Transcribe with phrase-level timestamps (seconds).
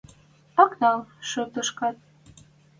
[0.63, 0.99] Ак нӓл
[1.29, 1.97] шотышкат.